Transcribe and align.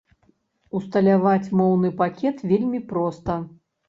Усталяваць 0.77 1.51
моўны 1.59 1.91
пакет 1.99 2.41
вельмі 2.53 2.81
проста. 2.93 3.37